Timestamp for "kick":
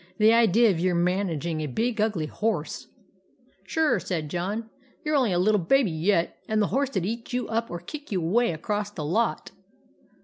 7.79-8.11